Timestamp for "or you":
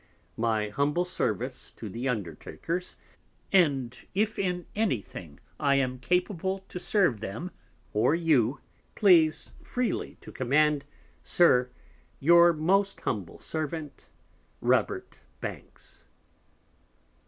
7.93-8.61